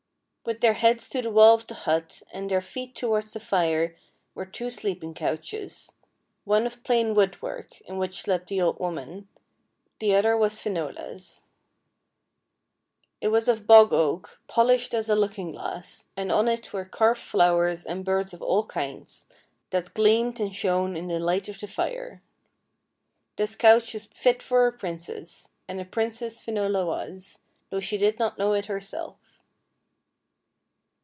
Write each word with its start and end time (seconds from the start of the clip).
With 0.43 0.61
their 0.61 0.73
heads 0.73 1.07
to 1.09 1.21
the 1.21 1.29
wall 1.29 1.53
of 1.53 1.67
the 1.67 1.75
hut 1.75 2.23
and 2.33 2.49
their 2.49 2.61
feet 2.61 2.95
towards 2.95 3.31
the 3.31 3.39
fire 3.39 3.95
were 4.33 4.45
two 4.45 4.71
sleeping 4.71 5.13
couches 5.13 5.91
one 6.45 6.65
of 6.65 6.83
plain 6.83 7.13
woodwork, 7.13 7.79
in 7.81 7.99
which 7.99 8.21
slept 8.23 8.47
the 8.47 8.59
old 8.59 8.79
woman; 8.79 9.27
the 9.99 10.15
other 10.15 10.35
was 10.35 10.55
Fiuola's. 10.55 11.45
It 13.21 13.27
was 13.27 13.47
of 13.47 13.67
bog 13.67 13.91
149 13.91 15.05
150 15.05 15.05
FAIRY 15.05 15.05
TALES 15.05 15.05
oak, 15.05 15.05
polished 15.05 15.05
as 15.05 15.09
a 15.09 15.15
looking 15.15 15.51
glass, 15.51 16.05
and 16.17 16.31
on 16.31 16.47
it 16.47 16.73
were 16.73 16.85
carved 16.85 17.21
flowers 17.21 17.85
and 17.85 18.03
birds 18.03 18.33
of 18.33 18.41
all 18.41 18.65
kinds, 18.65 19.27
that 19.69 19.93
gleamed 19.93 20.39
and 20.39 20.55
shone 20.55 20.97
in 20.97 21.07
the 21.07 21.19
light 21.19 21.49
of 21.49 21.59
the 21.59 21.67
fire. 21.67 22.23
This 23.37 23.55
couch 23.55 23.93
was 23.93 24.05
fit 24.07 24.41
for 24.41 24.65
a 24.65 24.71
princess, 24.73 25.49
and 25.67 25.79
a 25.79 25.85
princess 25.85 26.41
Fi 26.41 26.51
nola 26.53 26.83
was, 26.83 27.37
though 27.69 27.79
she 27.79 27.99
did 27.99 28.17
not 28.17 28.39
know 28.39 28.53
it 28.53 28.65
herself. 28.65 29.17